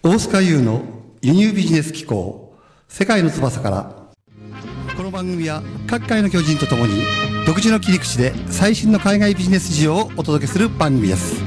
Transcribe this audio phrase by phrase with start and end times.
[0.00, 0.82] 大須賀優の
[1.22, 2.54] 輸入ビジネス機構
[2.86, 4.94] 世界の翼から。
[4.96, 7.02] この番組は各界の巨人とともに
[7.46, 11.42] 独自の切り口で最新の海外ビジネス事情をお届けする番組です。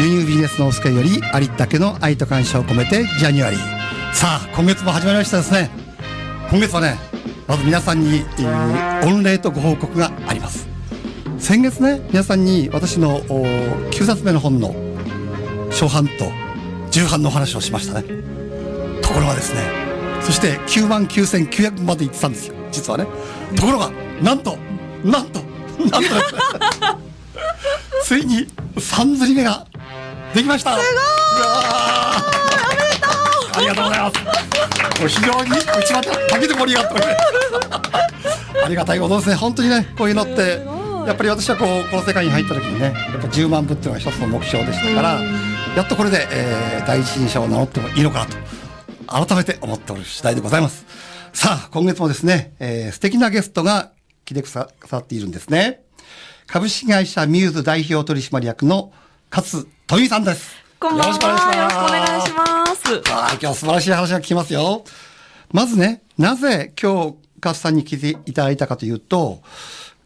[0.00, 4.14] 輸入ビジネスの大須賀よりありったけの愛と感謝を込めてジャニュアリー。
[4.14, 5.70] さあ今月も始まりましたですね。
[6.50, 6.96] 今月はね
[7.46, 10.66] まず皆さんに、えー、御礼とご報告があります。
[11.38, 14.74] 先月ね皆さんに私の9冊目の本の
[15.70, 16.47] 初版と
[16.90, 18.04] 重版のお話をしましたね。
[19.02, 19.60] ところがですね
[20.22, 22.54] そして9万9900まで行ってたんですよ。
[22.70, 23.06] 実はね。
[23.56, 23.90] ところが
[24.22, 24.58] なんと
[25.04, 25.40] なんと
[25.90, 26.08] なんと
[28.02, 28.46] ついに
[28.76, 29.66] 3釣り目が
[30.34, 30.76] できました。
[30.76, 30.86] すごい。
[33.54, 35.08] ありがとうございます。
[35.08, 37.02] 非常にうちまで竹で盛り上がって
[38.64, 39.34] ありがたいことですね。
[39.36, 40.60] 本当にねこういうのって
[41.06, 45.20] やっぱり私はこうこの世界に入った時にねやっぱ10万部っていうのが一つの目標でしたから
[45.78, 48.26] やっとこれで、えー、第一人者を名乗ってもいいのか
[49.06, 50.84] なと改めて思っておる次第でございます
[51.32, 53.92] さあ今月もですね、えー、素敵なゲストが
[54.24, 55.84] 来てくださっているんですね
[56.48, 58.92] 株式会社ミューズ代表取締役の
[59.30, 61.06] 勝富さんですこんばんは。
[61.06, 61.56] よろしくお願いします。
[61.56, 63.12] よろしくお願いします。
[63.12, 64.84] はい、今日素晴らしい話が聞きますよ。
[65.52, 69.42] まずね、なぜ今日、勝さんに来ていただいたかというと、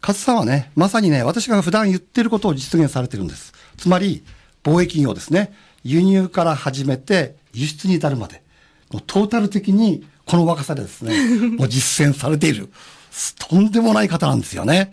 [0.01, 3.53] 勝さんはね、まさにね、私が普段言ってることを実現されてるんです。
[3.77, 4.23] つまり、
[4.63, 5.53] 貿易業ですね。
[5.83, 8.41] 輸入から始めて、輸出に至るまで。
[8.91, 11.13] もうトータル的に、この若さでですね、
[11.57, 12.69] もう実践されている。
[13.37, 14.91] とんでもない方なんですよね。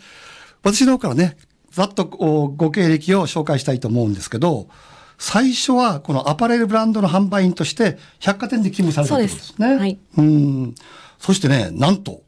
[0.63, 1.37] 私の方からね、
[1.71, 4.69] ざっとご経歴を紹介したいと思うんですけど、
[5.19, 9.75] 最初はこのアパレルブランドの販売員として百貨店で勤務されたんですね。
[9.77, 9.99] はい。
[10.17, 10.75] うん。
[11.19, 12.23] そしてね、なんと、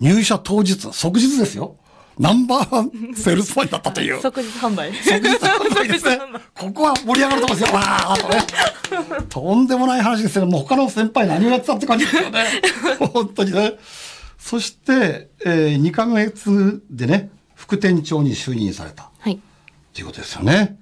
[0.00, 1.76] 入社当日、即日ですよ。
[2.18, 4.20] ナンバーワンセールスマンだったという。
[4.20, 4.92] 即日販売。
[4.94, 6.20] 即日販売ですね。
[6.54, 7.74] ここは盛り上がるとこですよ。
[7.74, 9.26] わーとね。
[9.28, 12.44] とんでもない話ですけど、もう他の先輩何をやってたって感じですよね。
[13.12, 13.74] 本当にね。
[14.38, 19.10] そして、えー、2ヶ月でね、副店長に就任された。
[19.18, 19.38] はい。
[19.94, 20.78] ということですよね。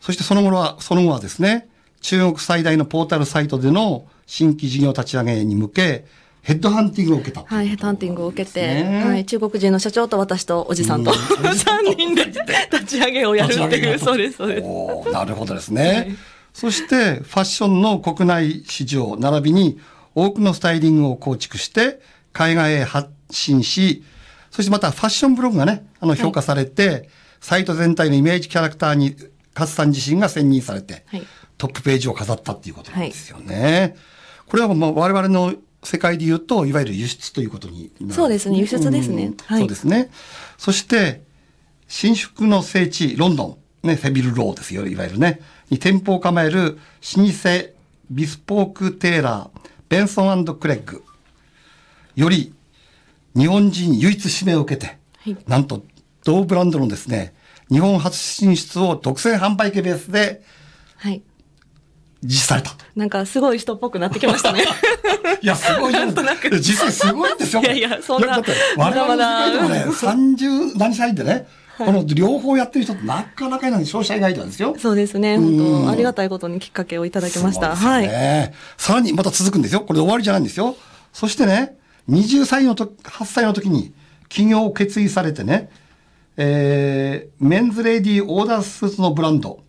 [0.00, 1.68] そしてその後は、その後はですね、
[2.00, 6.04] 中国最大のポータルサイトでの新規事業立ち上げに向け、
[6.42, 12.26] ヘッドハンティングを受けた、はい、ヘッドハンティングを受けて、はい、中国人の社長と私とおじさんと、3人で
[12.70, 15.12] 立ち上げをやるっていう、そうです、そうです。
[15.12, 15.82] なるほどですね。
[15.84, 16.16] はい、
[16.52, 19.78] そして、ファッションの国内市場、並びに
[20.16, 22.00] 多くのスタイリングを構築して、
[22.32, 24.02] 海外へ発信し、
[24.50, 27.08] そしてまたファッションブログがね、あの、評価されて、はい、
[27.40, 29.14] サイト全体のイメージキャラクターに
[29.54, 31.22] 勝さん自身が選任されて、はい、
[31.56, 33.80] トップページを飾ったっていうことなんですよね。
[33.80, 33.94] はい、
[34.48, 38.14] これはまあ我々の世界で言うと、いわゆる輸出ということになる。
[38.14, 39.32] そうですね、輸出ですね。
[39.46, 40.10] はい、そうですね。
[40.58, 41.22] そして、
[41.88, 46.78] 紳士服の聖地、ロンドン、ね、セビルローですよ、いわゆるね、に店舗を構える
[47.16, 47.72] 老舗
[48.10, 51.02] ビスポークテーラー、ベンソンクレッグ
[52.14, 52.54] より、
[53.34, 55.84] 日本人唯一指名を受けて、はい、なんと、
[56.24, 57.34] 同ブランドのですね、
[57.70, 60.42] 日本初進出を独占販売系ベースで、
[60.96, 61.22] はい。
[62.22, 62.72] 実施された。
[62.94, 64.64] なんかすごい人っぽくなってきましたね。
[65.42, 66.50] いや、すごいなんとなく。
[66.60, 67.62] 実際すごいんですよ。
[67.62, 68.28] いやいや、そんな。
[68.28, 71.46] だって、我々の世界でもね、30何歳でね、
[71.78, 74.76] この両方やってる人ってなかなかいない消費者以外なんですよ。
[74.78, 75.36] そうですね。
[75.36, 77.70] 本当ありがたいことにきっかけをいただきました。
[77.70, 78.52] ね、はい。
[78.76, 79.80] さらにまた続くんですよ。
[79.80, 80.76] これで終わりじゃないんですよ。
[81.12, 81.76] そしてね、
[82.08, 83.92] 20歳のと、8歳の時に
[84.28, 85.70] 起業を決意されてね、
[86.36, 89.60] えー、メンズレディーオーダースーツのブランド、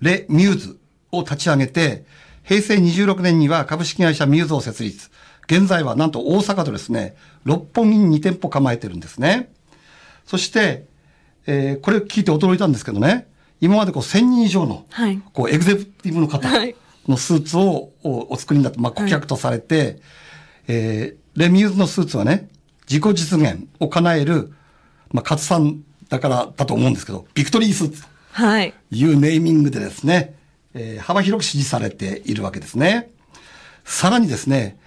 [0.00, 0.78] レ・ミューズ
[1.16, 2.04] を立ち上げて、
[2.42, 5.10] 平成26年には株式会社ミューズを設立。
[5.46, 9.52] 現在はなんと大阪とですね、六本木に2店舗構えてるんですね。
[10.24, 10.86] そして、
[11.46, 13.28] えー、これ聞いて驚いたんですけどね、
[13.60, 16.48] 今までこう1000人以上の、はい、こうエグゼクティブの方
[17.08, 20.00] のスーツをお作りになって、まあ顧客とされて、はい、
[20.68, 22.48] えー、レミューズのスーツはね、
[22.88, 24.54] 自己実現を叶える
[25.14, 28.02] まあ、勝さんだからだと思うんですけど、ビクトリースーツ
[28.32, 28.74] はい。
[28.90, 30.34] いうネーミングでですね、
[30.74, 33.10] えー、幅広く支持されているわけですね。
[33.84, 34.78] さらにですね、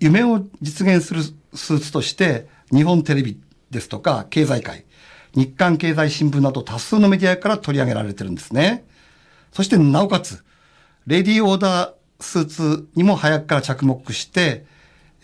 [0.00, 1.22] 夢を実現する
[1.54, 3.40] スーツとして、日本テレビ
[3.70, 4.84] ですとか、経済界、
[5.34, 8.84] 日刊経済新聞など多数のメディアから取り上げられてるんですね。
[9.52, 10.42] そして、なおかつ、
[11.06, 14.64] レディーオーダースーツにも早くから着目して、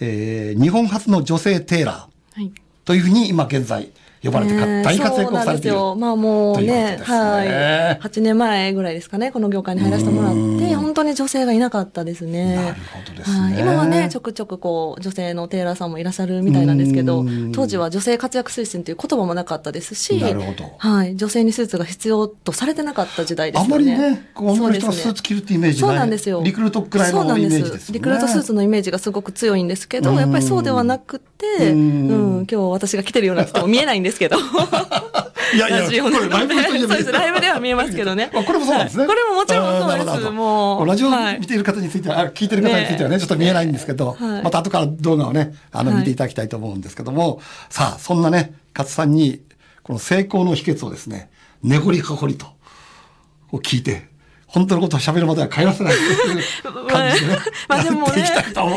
[0.00, 2.50] えー、日本初の女性テーラー
[2.84, 3.90] というふうに今現在
[4.22, 5.76] 呼ばれて大活躍をされている。
[5.76, 5.96] そうなんですよ。
[5.96, 7.98] まあもうね、ことですねはい。
[8.00, 12.54] 8年前ぐらいですかね、この業界に入らせてもらって、本当に女性がいなかったですね。
[12.56, 21.16] なるほどですねはい、今はね、ちょくちょくこう、女性のテーラーさんもいらっしゃるみたいなんですけどうん、当時は女性活躍推進という言葉もなかったですし、なるほどはい。
[21.16, 23.72] 女性にスーツが必要とされてなかった時代ですあよね。
[23.72, 26.42] まりね、女の人がスーツ着るってイメージそうなんですよ。
[26.44, 27.80] リクルートくらいのイメージですよね。
[27.92, 34.36] リクルートスーツのイメージがすごく強いんですけど、やっぱりそうではなくて、ううんん、今日私が来てるようなっても見えないんですけど。
[35.52, 38.30] いやいやラジオのこれライブの人には見えるそうです、ライブでは見えますけどね。
[38.32, 39.06] あこれもそうなんですね。
[39.06, 40.30] はいこれももちろんそうです。
[40.30, 40.86] もう。
[40.86, 49.40] ラジオはい見ている方については、あ聞いてる方についてはね、ちょっと見えないんですけど、はいまた後から動画をね、あの、はい見ていただきたいと思うんですけども、さあ、そんなね、勝さんに、
[49.82, 51.30] この成功の秘訣をですね、
[51.62, 52.46] 根掘り葉掘りと、
[53.52, 54.09] 聞いて、
[54.52, 55.94] 本当のことを喋るまでは帰らせない
[56.88, 57.38] 感じでね。
[57.68, 58.24] まあでもね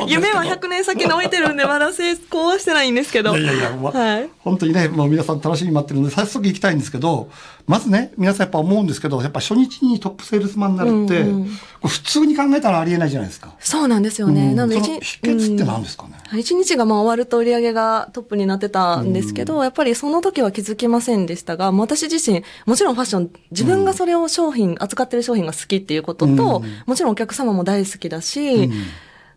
[0.08, 3.36] 夢は100年先に置いてるんで、まだ成功はしてないんですけど。
[3.36, 4.30] いやいやいや、まあはい。
[4.40, 7.30] 本当にね、もう皆さん楽しみに待ってるので、早速行きたいんですけど、
[7.66, 13.56] まずね、皆さんやっぱ思うんですけど、やっぱ初日にトップセールスマンになるって、うんうん普通に考えたらありえないじゃないですか。
[13.60, 14.42] そうなんですよね。
[14.42, 26.38] うんなので秘訣って何ですかね、うん一日がまあ終わると売り上げがトップになってたんですけど、やっぱりその時は気づきませんでしたが、私自身、もちろんファッション、自分がそれを商品、扱ってる商品が好きっていうことと、うん。
[26.86, 28.70] もちろんお客様も大好きだし、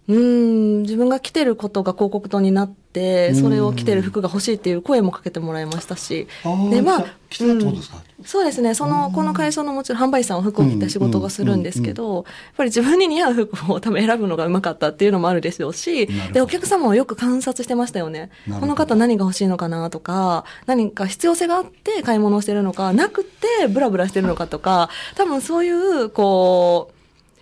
[0.08, 6.28] うん、自分が着てることが広告塔になって、それを着てる服が欲しいっていう声もかけてもらいましたし。
[6.70, 8.74] で、まあじゃ、来てたってことですか、そうですね。
[8.74, 12.24] その、この会社のもちろん販売士さんは服を着た仕事がするんですけど、やっ
[12.56, 18.30] ぱり自分に似合う服を多分選ぶのがうまかったっていうのもあるでしょうしで、お客様をよく観察してましたよね。
[18.60, 26.96] この方何が欲しいのかなとか、何か必要性があって買い物をしてるのか、なくてブラブラしてるのかとか、多分そういう、こう、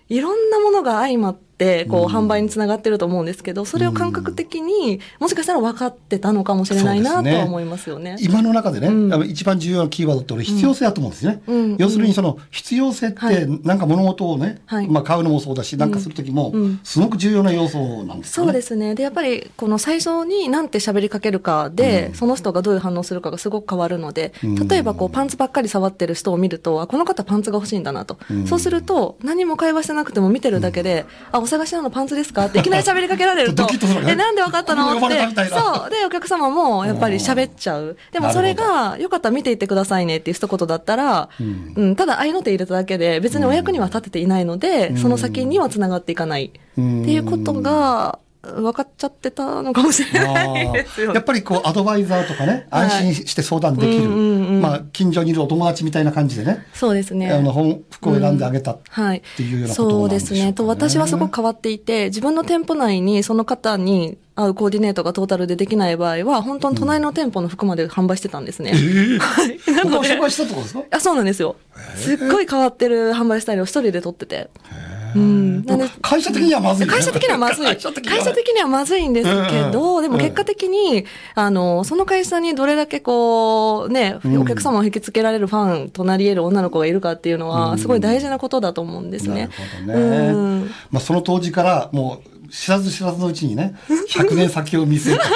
[0.08, 1.43] いろんなものが相まって、
[1.88, 8.16] こう、販売につながってると思うんですけど、それを感覚的に、もしかしたら分かってたのかもしれないなとは思いますよね。
[8.20, 9.28] 今の中でね、うん。
[9.28, 11.42] 一番重要なキーワードって俺必要性だと思うんですね。
[11.46, 11.76] うん。
[11.78, 13.60] 要するにその必要性ってはい。
[13.62, 14.88] なんか物事をね、はい。
[14.88, 16.80] まあ買うのもそうだし、なんかするときもうん。
[16.82, 18.48] すごく重要な要素なんですよね。
[18.48, 18.94] そうですね。
[18.94, 24.68] で、やっぱり、この最初に何て喋りかけるかで、その人がどういう反応するかがすごく変わるので、うん。
[24.68, 28.18] 例えばこう、パンツばっかり触ってる人を見ると、あ、この方パンツが欲しいんだなと。
[28.30, 28.46] うん。
[28.46, 32.46] そうすると、何も会話してなくても見てるだけで、あ、お探しなのパンツですか？
[32.46, 33.66] っていきなり喋りかけられると
[34.08, 34.96] え、なんでわかったの？
[34.96, 35.44] って。
[35.50, 35.90] そう。
[35.90, 37.96] で、お客様もやっぱり喋っちゃう。
[38.12, 46.50] でもそれが、よかったら見ていってくださいねっていう一言だったら、うんうん、ただ愛の手入れただけで、別にお役には立てていないので、うんその先には繋がっていかない。
[46.78, 57.30] うんっていうことが、分かっちゃってたのかもしれないですよ やっぱりこうアドバイザーとかね、はい安心して相談できる、うんうんうんまあ近所にいるお友達みたいな感じでね、そうですね。
[57.30, 59.22] あの本服を選んであげたっはい。
[59.36, 60.52] ていうようなことなんでしょうか、そうですね。
[60.52, 68.72] と、私はすごく変わっていて、自分の店舗内にその方に合うコーディネートがトータルでできない場合は、本当に隣の店舗の服まで販売してたんですね。
[69.20, 69.58] はい。
[69.72, 70.82] なのでしたってことですか？
[70.90, 71.56] あ、そうなんですよ。
[71.96, 74.48] すっごい変わってる販売スタイルを一人で撮ってて。
[74.88, 74.93] うん。
[75.18, 77.66] なんで、会社的にはまずいね、会社的にはまずい。
[77.66, 77.90] 会社
[78.32, 89.48] 的にはまずいんですけど、うんでも結果的に、あの、その会社にどれだけこう、ね、うんお客様を引きつけられるファンとなり得る女の子がいるかっていうのうは、んすごい大事なことだと思うんですね。
[89.86, 90.28] なるほどね。
[90.32, 93.74] うんまあその当時からもう知らず知らずのうちにね、
[94.10, 95.24] 100年先を見据えた。
[95.24, 95.28] っ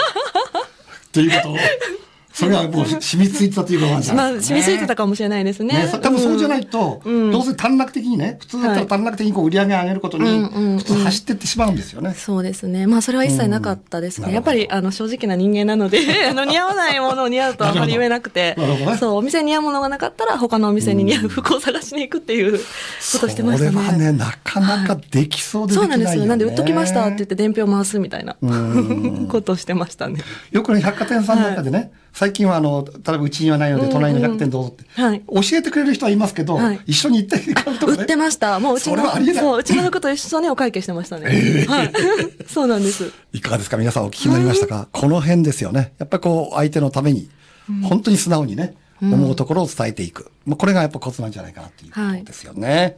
[1.11, 1.57] ていうことを、
[2.39, 4.29] それがもう染みついてたということなんじゃまあ。
[4.41, 5.75] 染みついてたかもしれないですね。
[5.75, 12.15] ね、そ多分そうじゃないと、うんどうせ短絡的にね、普通だったら短絡的にこう売り上げ上げることに、普通走ってってしまうんですよね。
[12.15, 12.87] そうですね。
[12.87, 14.29] まあ、それは一切なかったですね。
[14.29, 15.99] うんやっぱり、あの、正直な人間なので、
[16.31, 18.57] あの、似合わないものを似合うとあんまり言えなくて
[19.01, 22.59] そう、お店に似合うものがなかったら、他のお店に似合う服を探しに行くっていうこ
[23.21, 23.73] としてましたね。
[23.73, 26.27] それはね、なかなかできそうでできないよ、ねそうなんですよ。
[26.27, 30.21] なんで、売っときましたって言って伝票回すみたいなうん ことをしてましたね。
[30.53, 37.99] よくね、百貨店さんの中でね、最近はあの、例えばうちにはないので、隣の百貨店どうぞって、はい教えてくれる人はいますけど、はい一緒に行って買うとかね。
[38.01, 38.59] 売ってました。
[38.59, 41.27] もううちのそそう、うちの服と一緒にお会計してましたね。
[41.69, 41.93] はい。
[42.49, 43.13] そうなんです。
[43.33, 43.77] いかがですか？
[43.77, 45.93] 皆さんお聞きになりましたか、この辺ですよね。
[45.99, 47.29] やっぱりこう、相手のために、
[47.85, 50.33] 本当に素直にね、思うところを伝えていく。
[50.45, 52.97] まあ、これがやっぱコツなんじゃないかなっていうことですよね。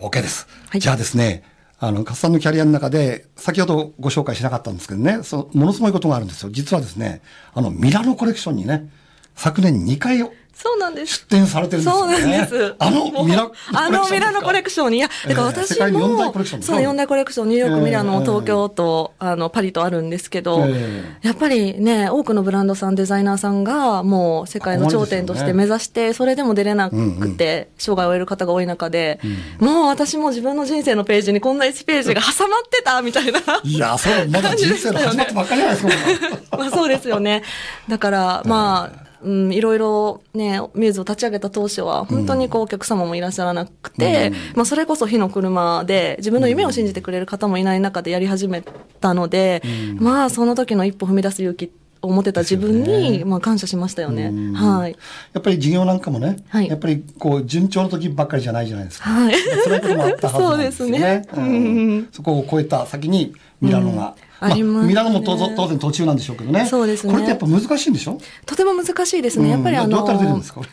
[0.00, 0.48] OK です。
[0.68, 1.44] はいじゃあですね、
[1.78, 6.50] あの、カスさんのキャリアの中で、先ほどご紹介しなかったんですけどね、そのものすごいことがあるんですよ。
[6.50, 7.20] 実はですね、
[7.52, 8.88] あの、ミラノコレクションにね、
[9.34, 10.22] 昨年2回
[10.58, 11.18] そうなんです。
[11.20, 12.38] 出展されてるんですそうよね。
[12.38, 12.74] なんです。
[12.78, 15.40] あのミラ、あのミラノコレクションに、いや、だか？
[15.42, 29.20] ら私もコレクション、ですそう、か四大コレクション、ニューヨーク、ええミラノ、ええ東京と、あの、パリとあるんですけどえ、やっぱりね、多くのブランドさん、デザイナーさんが、もう世界の頂点として目指して、それでも出れなくて、生涯を終える方が多い中で、
[29.58, 33.40] もう私も自分の人生のページにこんな1ページが挟まってた、みたいな。
[33.62, 36.56] いや、そう、まだ人生の始まったばっかりじゃないですか。
[36.56, 37.42] まあそうですよね。
[37.88, 48.62] だから、まあ、うん、いろいろね、ミューズを立ち上げた当初は、本当にこう、お客様もいらっしゃらなくて、まあ、それこそ火の車で、自分の夢を信じてくれる方もいない中でやり始め
[49.00, 49.62] たので、
[49.98, 51.70] まあ、その時の一歩踏み出す勇気
[52.02, 54.26] を持てた自分に、ねまあ、感謝しましたよね。
[54.26, 54.96] うんはい。
[55.32, 59.10] やっぱり事業なんかもね、はいやっぱりこう順調の時ばっかりじゃないじゃないですか。
[59.10, 59.34] はい。
[59.64, 60.98] 辛いこともあったはずなんですよね。
[60.98, 64.14] そうですねうんうんそこを超えた先にミラノが。
[64.38, 64.62] ますね。
[64.62, 65.36] ミラノも当
[65.66, 66.66] 然途中なんでしょうけどね。
[66.66, 67.12] そうですね。
[67.12, 68.18] これってやっぱ難しいんでしょ？
[68.44, 69.48] とても難しいですね。
[69.48, 70.04] やっぱりあの、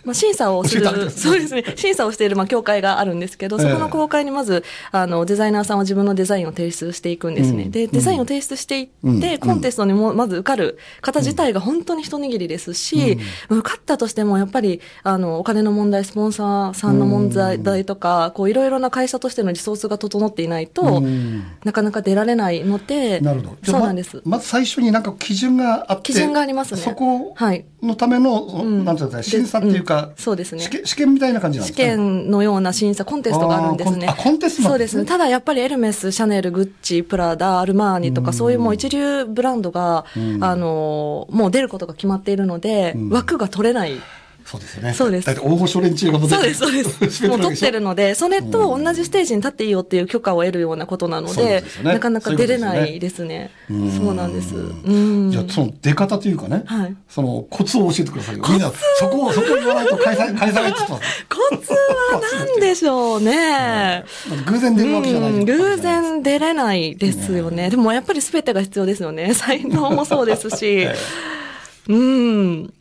[0.04, 1.63] まあ、審査をする、そうですね。
[1.78, 7.63] 審査をしている、まあ、協会があるんですけど、そこの協会にまず、あの、デザイナーさんは自分のデザインを提出していくんですね。
[7.63, 7.72] うん。
[7.72, 9.38] で、デザインを提出していって、うん。
[9.40, 13.18] コンテストにもまず受かる方自体が本当に一握りですし、
[13.50, 21.44] 受かったとしても、やっぱり、あの、お金の問題、スポンサーさんの問題とか、こう、いろいろな会社としてのリソースが整っていないと、うん。
[21.63, 23.72] なかなか出られないので、なるほど。
[23.72, 24.18] そうなんです。
[24.25, 26.13] ままず最初になんか基準があって。
[26.13, 34.13] 基準がありますねそこはいのための、なんていうんですかね、審査っていうか、うんそうですね試験試験みたいな感じなんで試すか、ね、験のような審査、コンテストがあるんですね。
[34.18, 35.06] コンテストそうですすね。
[35.06, 43.94] ただやっぱりエルメス、シャネル、グッチ、プラダ、アルマーニとか、そういうもう一流ブランドが、うんあの、もう出ることが決まっているので、うん枠が取れない。
[44.45, 44.93] そうですよね。
[44.93, 47.27] そうですだって大御所連中がもそうです、そうです。
[47.27, 53.51] もう取ってるので、それと同じステージに立っていいよっていう許可を得るようなことなのででねなかなか出れないですね。
[53.69, 54.55] そうなんです。
[54.55, 55.31] うん。
[55.31, 58.43] じゃあその出方というかね、はいそのコツを教えてくださいよ。
[58.50, 61.25] みんなそこをそこを言わないと返さ返さないって言ってます。
[61.29, 61.77] コツは
[62.45, 64.03] 何でしょうね。
[64.45, 65.31] 偶然出るわけじゃない。
[65.31, 67.69] うん、偶然出れないですよね。
[67.69, 69.33] でもやっぱり全てが必要ですよね。
[69.33, 70.88] 才能もそうですし。
[71.88, 72.73] うん。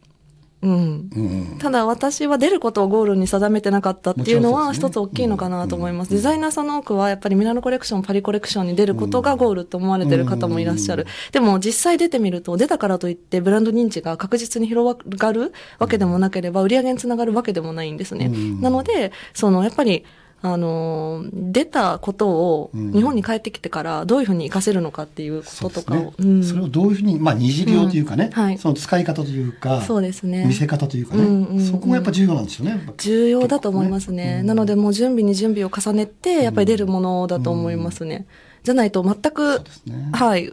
[0.63, 1.11] うん。
[1.15, 1.21] う
[1.55, 1.59] ん。
[1.59, 6.11] ただ私は出ることをゴールに定めてなかったっていうのは一つ大きいのかなと思います。
[6.11, 11.07] デザイナーさんの多くはやっぱりミラノコレクション、パリコレクションに出ることがゴールと思われてる方もいらっしゃる。
[11.33, 18.27] でも実際出てみると出たからといってブランド認知が確実に広がるわけでもなければ売り上げにつながるわけでもないんですね。
[18.27, 20.05] うんなので、そのやっぱり
[20.43, 22.93] あのー出たことをうん。
[22.93, 25.97] 日本に帰ってきてからどういうふうに活かせるのかっていうこととかを。
[25.97, 26.13] そね。
[26.19, 26.45] うん。
[26.45, 28.43] それをどういうふうに、まあ、二次利用というかね、うん。
[28.43, 28.59] はい。
[28.59, 30.45] その使い方というか、そうですね。
[30.47, 31.67] 見せ方というかね、うんうんうん。
[31.67, 32.87] そこがやっぱ重要なんですよね。
[32.97, 34.39] 重要だと思いますね。
[34.41, 38.27] うんなのでもう準備に準備を重ねて、やっぱり出るものだと思いますね。
[38.65, 40.11] じゃないと全く、ね。
[40.13, 40.53] はい、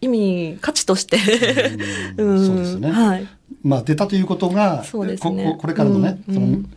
[0.00, 1.18] 意味、価値として、
[2.16, 2.46] うん。
[2.46, 2.90] そうですね。
[2.90, 3.28] はい。
[3.62, 5.44] まあ、出たということが、そうですね。
[5.44, 6.34] こここれからのね、うん。
[6.34, 6.72] そのうん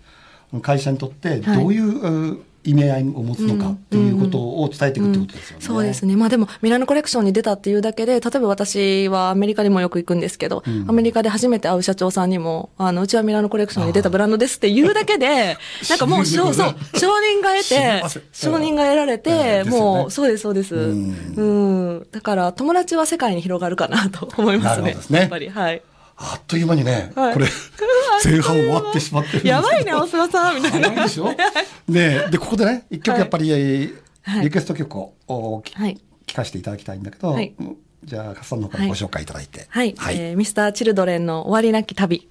[0.62, 5.66] 会社にとってはいどういう、う意味合いを持つのかということを伝えていくってことですよね。
[5.66, 6.16] そうですね。
[6.16, 15.58] まあでも、ミラノコレクションに出たっていうだけで、例えば私はアメリカにもよく行くんですけど、うんアメリカで初めて会う社長さんにも、あの、うちはミラノコレクションに出たブランドですって言うだけで、
[15.90, 20.76] なんかもう、そう、そう、承認が得て承認が得られええて、もう、そうです、そうです。
[20.76, 22.08] ううんん。
[22.12, 25.10] だから、友達は世界に広がるかなと思いますねす。
[25.10, 25.82] ねやっぱり、はい。
[26.18, 27.48] あっという間にね、はいこれ、
[28.24, 31.04] 前半終わってしまってるんですやばいね、大島さん、みたいな。
[31.04, 31.34] でしょ？
[31.90, 33.94] ねで、ここでね、一曲やっぱり、はい
[34.42, 36.02] リクエスト曲をお聞はい。
[36.26, 37.38] 聞かせていただきたいんだけど、
[38.04, 39.68] じゃあ、カスさんの方からご紹介いただいて。
[39.70, 39.94] はい。
[40.10, 42.28] えーミスター・チルドレンの終わりなき旅。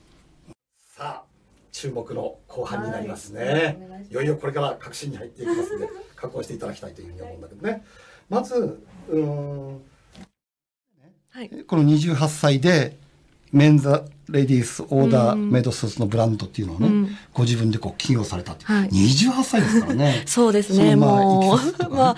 [0.97, 1.23] さあ、
[1.71, 4.07] 注目の後半になりますね。
[4.11, 7.85] いよいよこれから革新に入っていきますので、 覚悟していただきたいというふうに思うんだけどね。
[8.29, 8.55] まず、
[9.09, 9.83] うーん、
[11.31, 11.49] はい。
[11.67, 12.97] この28歳で、
[13.55, 17.17] メンザ・レディース・オーダー・メイド・スーツのブランドっていうのをね、うん。
[17.33, 18.89] ご自分でこう起業されたっていう、はい。
[18.89, 20.23] 28歳ですからね。
[20.27, 22.17] そうですね、もう、 まあ、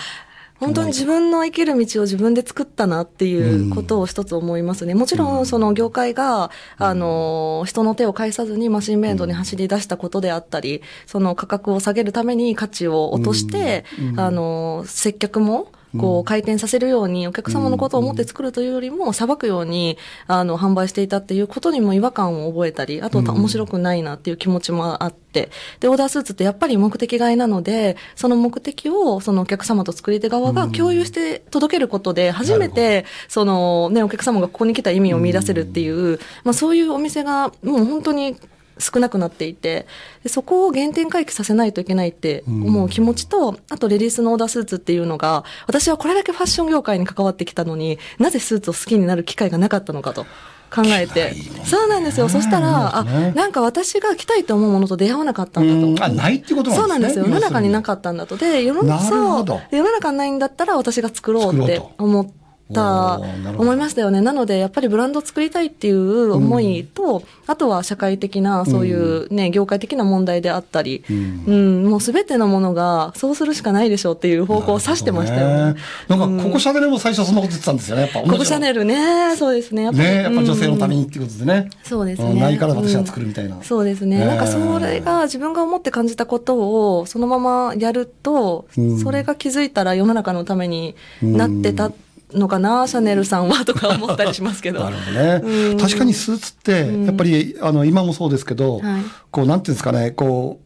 [0.59, 4.95] 本当に自分の生きる道を自分で作ったなっていうことを一つ思いますね。
[4.95, 14.21] もちろん、その業界が、あの、人の手を介さずにマシンベンドに走り出したことであったり、その価格を下げるために価値を落として、うん。
[14.21, 23.27] あの、接客も、こう回転させるようにお客様のことを思って作るというよりも、さばくように、あの、販売していたっていうことにも違和感を覚えたり、あとうん。
[23.27, 25.51] 面白くないなっていう気持ちもあって、
[25.81, 38.37] で、オーダースーツってやっぱり目的買いなので、その目的をそのお客様と作り手側が共有して届けることで、初めて、そのね、お客様がここに来た意味を見出せるっていう、まあそういうお店がもう本当に
[38.79, 39.87] 少なくなっていて、
[40.23, 50.27] でそこを原点回帰させないといけないって思う気持ちと、あとレディースのオーダースーツっていうのが、私はこれだけファッション業界に関わってきたのに、なぜスーツを好きになる機会がなかったのかと。
[50.69, 51.33] 考えて。
[51.65, 52.29] そうなんですよ。
[52.29, 55.87] そしたら、あ、なんか私が着たいと思うものと出会わなかったんだと。
[55.87, 56.77] うんあ、ないってことなんですね。
[56.77, 57.25] そうなんですよ。
[57.25, 58.37] 世の中になかっったんだと。
[58.37, 62.27] で、世のなるほそうどで世の中にないんだったら私が作ろうって思っ
[62.73, 63.21] た
[63.57, 64.21] 思いましたよね。
[64.21, 75.81] なので、やっぱりブランドを作りたいっていう思いと、あとは社会的な、そういうね、業界的な問題であったり、うんうん、もうすべてのものが、そうするしかないでしょうっていう方向を指してましたよね。
[76.09, 78.21] なんか、ココシャネルも最初そんなこと言ってたんですよね、やっぱ。
[78.21, 79.85] ココシャネルね、そうですね。
[79.85, 80.97] やっぱりねやっぱ女性のために。
[80.97, 81.71] にっていうことでね。
[81.85, 82.31] そうですね。
[82.31, 83.63] うんないから私は作るみたいな。
[83.63, 84.19] そうですね。
[84.19, 91.91] ねなんかそれが自分が思って感じたことをそのままやると、うんそれが気づいたら世の中のためになってた
[92.33, 94.81] のかな、シャネルさんはとか思ったりしますけど。
[94.85, 95.41] なるほどね。
[95.71, 100.66] うん確かにスーツって、やっぱり、あの、今もそうですけど、はいこう、なんていうんですかね、こう、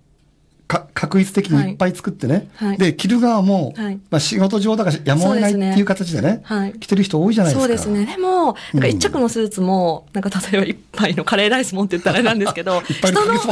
[0.71, 1.73] か確率的にい。
[1.73, 2.79] っぱい作ってね、はい。
[2.79, 4.01] で、着る側も、はい。
[4.09, 6.75] まあ仕事上だからやむを得ないっていう形でね、はい。
[6.75, 7.69] 着てる人多いじゃないですか。
[7.69, 8.07] そうですね。
[8.07, 13.49] でも、なんか一着のスーツも、なんか例えば一杯のカレーライスもんって言ったらあれなんですけど、 いっぱいの人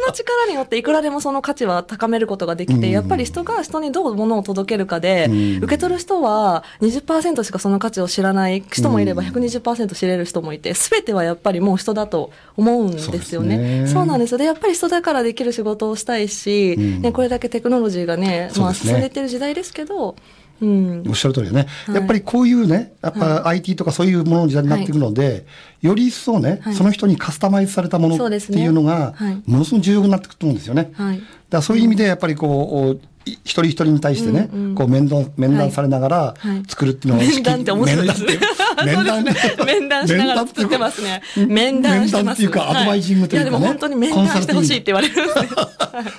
[0.00, 2.92] の力によっていくらでもその価値は高めることができて、うん。
[2.92, 5.56] やっぱり人が人にどう物を届けるかで、うん。
[5.58, 13.56] 受け取る人は20%しかその価値を知らない人もいれば120%知れる人もいて、すべてはやっぱりもう人だと思うんですよね。
[13.56, 13.86] そうね。
[13.88, 14.38] そうなんですよ。
[14.38, 17.02] で、やっぱり人だからできる仕事をしたいし、うん。
[17.02, 20.14] ね、これだけテクノロジーがね、まあ進んでいってる時代ですけど、
[20.60, 21.04] うん。
[21.06, 21.94] おっしゃる通りでね、はい。
[21.96, 25.46] やっぱりこういうね、やっぱ IT とかそういうものの時代になっていくので、
[25.82, 26.74] より一層ね、はい。
[26.74, 30.90] その人にカスタマイズされたものっていうのがはい、ものすごく重要になってくると思うんですよね。
[30.94, 31.18] はい。
[31.18, 36.62] だからそういう意味でやっぱりこう、い一人一人に対してね、こう面談、面談されながらはい。
[36.68, 38.38] 作るっていうのを面談って面白いですね。
[38.84, 39.24] 面談
[39.66, 41.22] 面談しながら作ってますね。
[41.48, 42.24] 面談してます。
[42.24, 43.52] 面談っていうかはアドバイジングというかね。
[43.52, 45.32] や、でも本当に面談してほしいって言われるんで。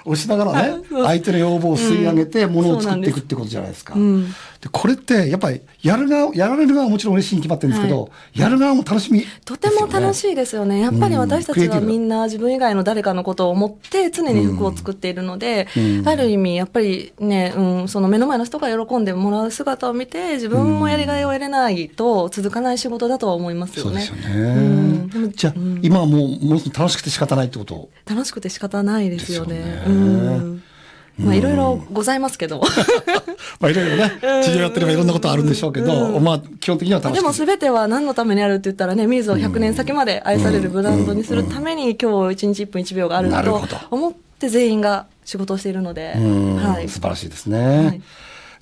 [0.06, 2.54] 押しながらね、 相手の要望を吸い上げて、うん。
[2.54, 3.94] ものを作っていくってことじゃないですか。
[3.96, 10.32] うんでこれって、やっぱり、やる側、やられる側はもちろん嬉しいに決まってるんですけど、やる側も楽しみ、とても楽しい。
[10.32, 10.80] いですよね。
[10.80, 16.08] やっぱり私たちはみんな自分以外の誰かのことを思って常に服を作っているので、うん。
[16.08, 24.02] ある意味やっぱりね、うん、その目の前の人が喜んでもらう姿を見て自分もやりがいを得れないと続かない仕事だとは思いますよね。
[24.02, 24.50] そうですよう
[25.28, 25.32] ん。
[25.36, 27.90] じゃあ、うん今はもう、ものすごく楽しくて仕方ないってこと？
[28.06, 29.84] 楽しくて仕方ないですよね。
[29.88, 30.64] うん。
[31.20, 32.62] まあいろいろございますけど。
[33.60, 46.88] まあ、いろいろね、治療やってればいろんなことあるんでしょうけど、まあ、基本的には楽しくでも全ては何のためにあるって言ったらね、ミーズを100年先まで愛されるブランドにするために今日1日1分1秒があると思って全員が仕事をしているので、うんはい。
[46.88, 47.86] 素晴らしいですね。
[47.86, 48.02] はい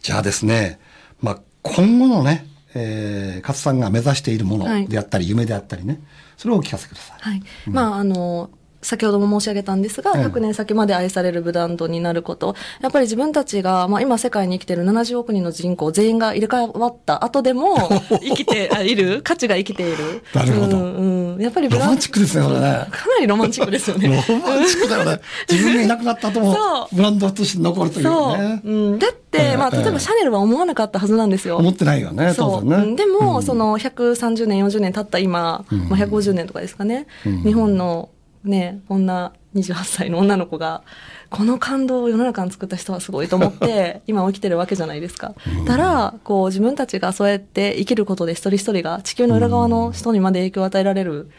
[0.01, 0.79] じゃあですね、
[1.19, 2.45] まあ、今後のね、
[2.75, 5.99] えー、勝さんが目指しているものであったり、夢であったりね、
[6.37, 7.17] それをお聞かせください。
[7.21, 7.43] はい。
[7.65, 8.51] まあ、あの、
[8.85, 12.55] 先ほども申し上げたんですが、ええ100年先まで愛されるブランドになること。
[12.81, 17.77] やっぱり自分たちが、まあ今世界に生きている70億人の人口全員が入れ替わった後でも、
[18.21, 20.23] 生きてあいる、価値が生きている。
[20.33, 21.41] なるほどうん、うん。
[21.41, 22.61] やっぱりブロマンチックですね、それね。
[22.91, 24.07] かなりロマンチックですよね。
[24.07, 25.19] ロマンチックだよね。
[25.49, 26.55] 自分がいなくなった後も
[26.91, 28.37] ブランドとして残るというそう。
[28.37, 28.61] ね。
[28.63, 31.57] うん、だって、ええまあ、例えばシャネルは思わなかったはずなんですよ。
[31.57, 32.65] 思ってないよね、そう。
[32.65, 32.75] ね。
[32.75, 38.09] うんでも、うんその130年、40年経った今、うんまあ、150年とかですかね、うん日本の
[38.45, 40.83] ね、こんな28歳の女の子が、
[41.29, 45.33] この感動を世の中に作った人はすごいと思って、 今起きてるわけじゃないですか。
[45.65, 51.29] だから、こう自分たちがそうやって生きることで一人一人が地球の裏側の人にまで影響を与えられる、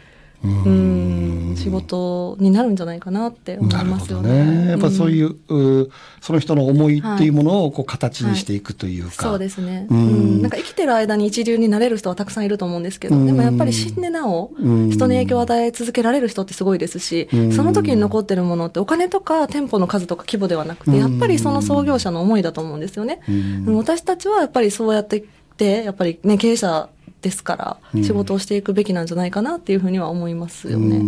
[0.45, 4.45] うん、仕事になるんじゃないかなって思ないますよね。
[4.45, 4.71] ね。
[4.71, 5.37] やっぱそううんいう、
[5.83, 9.25] うその人の思いっていうものをこう形にしていくというか。
[9.25, 10.39] そうですね、ううん。
[10.39, 13.27] んなんか生きてる間に一流になれる人はたくさんいると思うんですけど、うん。
[13.27, 14.91] でもやっぱり死んでなお、うん。
[14.91, 17.53] 人に影響を与え続けられる人ってすごいですし、うん。
[17.53, 23.21] その時に残ってるものってお金とか店舗の数とか規模ではなくて、やっぱりその創業者の思いだと思うんですよね。
[23.67, 25.25] 私たちはやっぱりそうやってっ
[25.57, 26.89] て、やっぱりね、経営者
[27.23, 31.01] ですからうん、仕事をしていくべきなんじゃないかなっていうふうには思いますよね。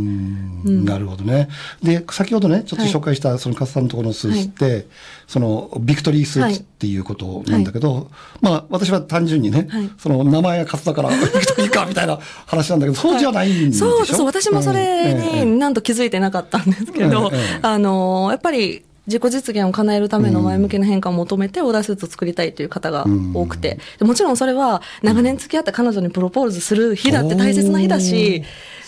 [0.64, 1.48] なるほどね。
[1.82, 4.88] で、先ほどね、ちょっと紹介した、その勝さんのところのスーツって、
[5.28, 9.90] その、ビクトリースーツっていうことなんだけど、まあ、私は単純にね、はい。
[9.98, 13.98] その、名前が勝だから、 ビクトリーか、みたいな話なんだけど、そうじゃないんでしょ？
[13.98, 15.74] そうそう、私もそれになん。
[15.74, 17.30] と気づいてなかったんですけど、
[17.62, 28.46] あの、やっぱり、自己実現を叶えるための前向きな変化を求めてオーダースーツを作りたいという方が多くて、でもちろんそれは長年付き合った彼女にプロポーズする日だって大切な日だし、ね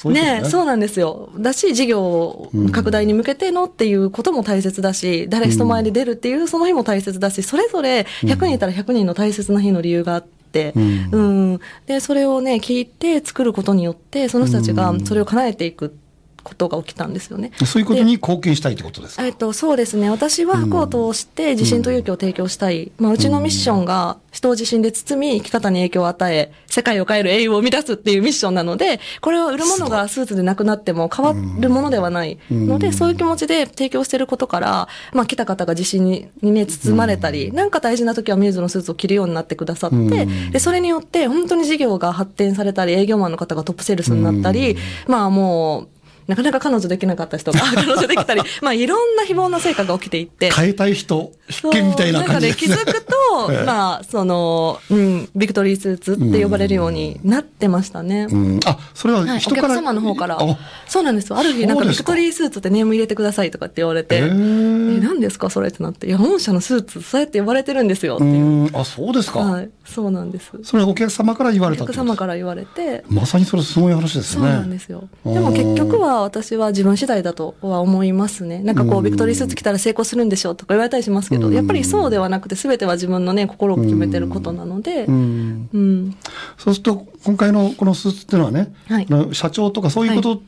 [0.08, 0.42] ね。
[0.44, 1.30] そうなんですよ。
[1.36, 11.10] だし、事業拡大に向けてのっていうことも大切だし、誰人前で出るっていうその日も大切だし、それぞれ100人いたら100人の大切な日の理由があって、うん。
[11.12, 15.94] うん、で、それをね、聞いて作ることによって、その人たちがそれを叶えていく
[16.42, 17.52] ことが起きたんですよね。
[17.64, 19.26] そういうことに貢献したいってことですか？
[19.26, 20.10] えっと、そうですね。
[20.10, 22.92] 私は服を通して自信と勇気を提供したい。
[22.98, 44.76] まあ、うちのミッションが人を自信で包み、生き方に影響を与え、世界を変える英雄を生み出すっていうミッションなので、これは売るものがスーツでなくなっても変わるものではないので、そういう気持ちで提供してることから、まあ、来た方が自信ににね、包まれたり、なんか大事な時はミューズのスーツを着るようになってくださって、で、それによって本当に事業が発展されたり、営業マンの方がトップセールスになったり、
[45.06, 45.88] まあもう、
[46.30, 50.52] なかなか彼女できなかった人が彼女できたり、 まあいろんな非凡な成果が起きていって。
[50.52, 52.74] 変えたい人、必見みたいな感じですね。
[52.74, 53.14] そうなんかね、気づくと、
[53.52, 58.26] ええまあ、その、うん、ビクトリースーツって呼ばれるようになってましたね。
[58.30, 59.68] うん、あ、それははい、お人から。
[59.68, 60.58] 客様の方からあ。
[60.88, 61.36] そうなんですよ。
[61.38, 68.70] ある日、なんかビクトリースーツってネーム入れてくださいとかって言われて、へえ、ー何ですかそれってなって、いや、御社のスーツ、そうやって呼ばれてるんですよってういう。
[68.70, 69.40] ん、あ、そうですか。
[69.40, 70.50] はい、そうなんです。
[70.62, 72.04] それはお客様から言わおれたってことですか？
[72.04, 74.50] 客様から言われて、まさにそれすごい話ですそうね。
[74.50, 75.08] なんですよ。
[75.24, 78.60] でも結局は私は自分次第だとは思いますね。
[78.60, 85.68] なんかこうんう、ビクトリースーツ着たら成功するんでしょうとか言われたりしますけど、うんやっぱりそうではなくて全ては自分のね、心を決めてることなのでう、ん。
[85.72, 86.16] うん。
[86.58, 90.42] そうすると、今回のこのスーツっていうのはね、はい社長とかそういうこと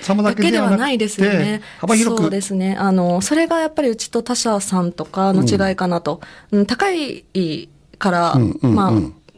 [0.00, 1.60] 様だだけではなくて、はないですよね。
[1.78, 2.22] 幅広く。
[2.22, 2.76] そうですね。
[2.78, 6.20] あの、それがやっぱりうちと他社さんとかの違いかなと。
[6.52, 7.24] うん、高い
[7.98, 8.92] から、うんうんうんまあ、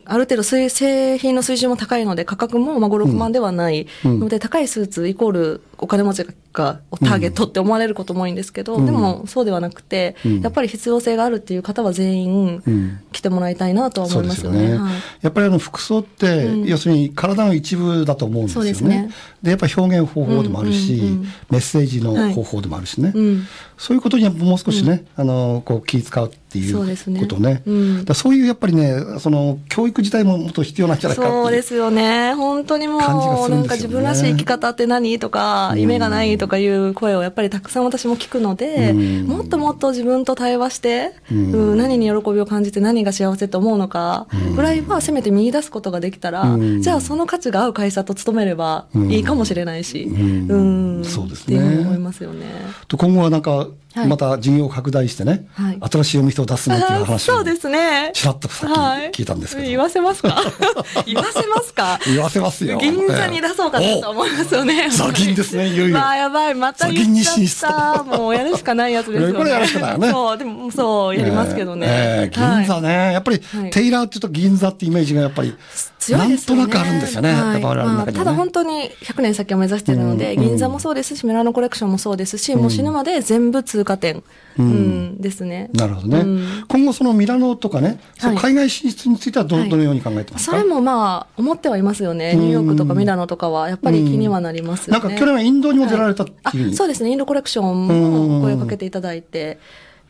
[0.04, 14.58] ある程度水製品の水準も高いので価格もまあ5、6万ではないうんので、高いスーツイコールお金持ちがターゲットって思われることも多いんですけど、うんでもそうではなくて、うんやっぱり必要性があるっていう方は全員うん来てもらいたいなとはそう思いますすよね。
[14.58, 14.78] でよね。
[14.78, 14.92] はい
[15.22, 18.74] やっぱりあの服装って、うん要するに体の一部だと思うんですよね。
[18.74, 19.10] そうですね
[19.42, 23.12] でやっぱ表現方法でもあるし、うんうんうんメッセージの方法でもあるしね。
[23.14, 23.46] うん
[23.78, 27.62] そういうことにはもう少しね、あのこう気使うっていうそうですねことね。
[27.66, 31.42] うんだそういうやっぱりね、その教育自体ももっと必要なんじゃないかっていう。
[31.42, 32.34] そうですよね。
[32.34, 35.18] 本当にもう、なんんか自分らしい生き方って何？
[35.18, 35.80] とか、うん。
[35.80, 39.26] 夢がないとかいう声をやっぱりたくさん私も聞くので、うん。
[39.26, 41.52] もっともっと自分と対話して、うん。
[41.52, 44.56] うん何に喜びを感じて何が幸せと思うのかうん。
[44.56, 46.82] ぐらいはせめて見出すことができたら、うん。
[46.82, 50.96] じゃあその価値が合う会社と勤めればいいかもしれないし、うん。
[50.98, 51.04] うん。
[51.04, 51.56] そうですね。
[51.56, 52.46] って思いますよね。
[52.88, 54.08] と今後はなんか、はい。
[54.08, 55.78] また事業を拡大してね、はい。
[55.90, 58.10] 新しいお店を出すなんていうあ話を そうですね。
[58.14, 59.10] ちらっとさっきはい。
[59.10, 59.68] 聞いたんですけど。
[59.68, 60.42] 言わせますか？
[61.04, 62.00] 言わせますか？
[62.06, 62.78] 言わせますよ。
[62.78, 64.88] 銀座に出そうかなと思いますよね。
[64.90, 65.96] おザ銀ですねいよいよ。
[65.96, 68.02] まあやばい、また言っちゃった。
[68.02, 69.34] もうやるしかないやつですよね。
[69.38, 70.10] これやるしかないよね。
[70.10, 71.86] そう、でもそう、やりますけどね。
[71.88, 73.70] ええ銀座はいね、やっぱり、はい。
[73.70, 75.54] テイラーっていうと銀座ってイメージがやっぱり、
[76.02, 76.62] 強いですよね。
[76.62, 77.32] なんとなくあるんですよね。
[77.32, 80.42] はいまあただ本当に100年先を目指しているので、うん。
[80.42, 84.22] 銀座もそうですし、ミラノコレクションもそうですし、もう死ぬまで全部通過点、う
[84.58, 85.70] うんん、ですね。
[85.72, 86.64] なるほどね、うん。
[86.66, 88.36] 今後そのミラノとかね、はい。
[88.36, 89.68] 海外進出についてはど,、はい。
[89.68, 90.56] どのように考えてますか？
[90.56, 92.34] それもまあ、思ってはいますよね。
[92.34, 95.00] ニューヨークとかミラノとかは、やっぱり気にはなりますよね。
[95.00, 96.64] なんか去年はインドにも出られたっていう。
[96.64, 99.58] ふうに、あそうですね、インドコレクションも声をかけていただいて、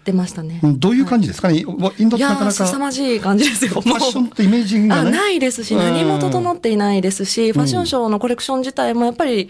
[0.04, 0.60] 出ましたね。
[0.62, 1.48] うんどういう感じですか？
[1.48, 3.70] ね、インドってなかなか凄まじい感じですよ。
[3.72, 5.10] ファッションってイメージがね。
[5.10, 9.48] ないですし、うん何も整っていないですし、ファッションショーのコレクション自体もやっぱり、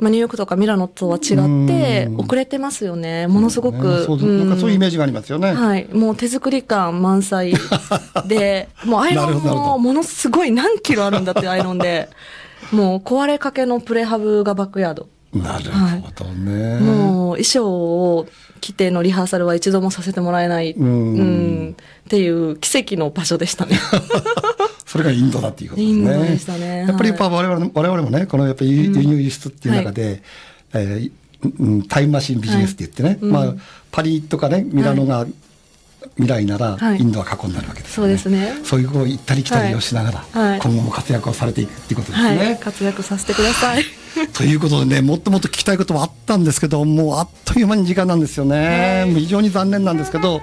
[0.00, 1.22] まあ、ニューヨークとかミラノとは違っ
[1.66, 3.26] てう、ん遅れてますよね。
[3.26, 4.04] ものすごねく。
[4.04, 5.52] そうなんかそういうイメージがありますよね。
[5.52, 5.88] はい。
[5.92, 7.54] もう手作り感満載
[8.26, 12.08] で、 もうアイロンもものすごい何キロあるんだってアイロンで、
[12.70, 15.08] もう壊れかけのプレハブがバックヤード。
[15.34, 16.78] なるほどね。
[16.80, 18.26] もう衣装を
[18.58, 21.14] 着てのリハーサルは一度もさせてもらえない、うん。
[21.14, 21.76] うん。
[22.04, 23.78] っていう奇跡の場所でしたね。
[24.86, 25.98] それがインドだっていうことですね。
[25.98, 26.86] インドでしたね。
[26.88, 30.22] やっぱりやっぱは我々も、我々もね、このやっぱり輸輸入輸出っていう中で、
[30.72, 33.18] えーうんタイムマシンビジネスって言ってね、はい。
[33.20, 33.30] うん。
[33.30, 33.54] まあ、
[33.92, 35.26] パリとかね、ミラノが
[36.18, 42.58] 未来なら、はいインドは過去になるわけですよそうですねそういうこう行ったり来たりをしながら、はいはい今後も活躍をされていくっていうことですはい、ね。
[42.62, 43.84] 活躍させてください。
[44.34, 49.04] ということでね、もっともっと聞きたいことはあったんですけど、もうあっという間に時間なんですよね。
[49.06, 50.40] はい非常に残念なんですけど、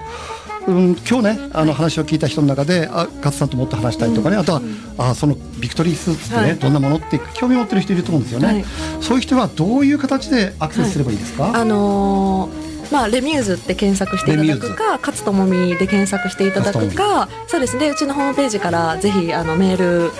[0.66, 4.62] うん、今日ね、あの話を聞いた人の中で、あ、勝さんともっと話したいとかね、あとは、
[4.98, 8.46] あ、そのビクトリースーツってね、はいどんなものって興味持ってる人いると思うんですよね。
[8.46, 8.64] はい
[9.02, 11.50] そういう人はどういう形でアクセスすればいいですか？
[11.54, 20.10] あのーまあ、レミューズって検索していただくか、勝ともみで検索していただくか、そうですね、うちのホームページからぜひあのメール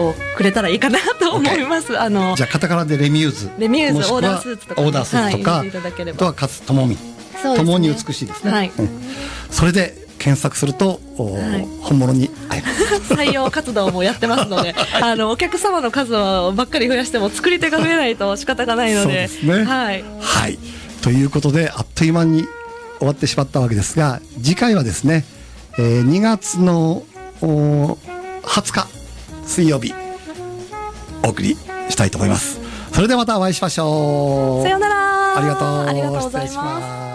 [0.00, 1.98] をくれたらいいかなと思います。
[1.98, 6.16] あのじゃあカタカナでレミューズ、レミューズオーダースーツとかオーダースーツとか、はい入れていただければ。
[6.16, 6.96] あとは勝ともみ、
[7.42, 8.52] ともに美しいですね。
[8.52, 8.72] はい。
[8.76, 8.88] うん。
[9.50, 11.66] それで検索すると、おはい。
[11.82, 12.30] 本物に。
[13.08, 19.64] 採用活動もやってますので、 あのお客様の数をばっかり増やしても作り手が増えないと仕方がないので、そうですね。
[19.64, 20.58] はい、はい。
[21.02, 22.44] ということで、あっという間に
[22.98, 25.24] 終わってしまったわけですが、次回はですね、
[25.78, 27.02] えー2月の
[27.40, 27.96] お
[28.42, 28.88] 20日
[29.44, 29.94] 水曜日、
[31.24, 31.56] お送り
[31.88, 32.60] したいと思います。
[32.92, 34.62] それではまたお会いしましょう。
[34.64, 35.38] さようなら。
[35.38, 35.86] ありがとう。
[35.86, 36.50] ありがとうござい。
[36.50, 37.07] ます。